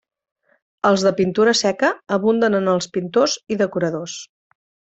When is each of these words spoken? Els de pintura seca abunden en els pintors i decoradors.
Els 0.89 1.03
de 1.07 1.11
pintura 1.19 1.53
seca 1.59 1.91
abunden 2.19 2.59
en 2.63 2.73
els 2.73 2.89
pintors 2.97 3.39
i 3.57 3.61
decoradors. 3.63 4.21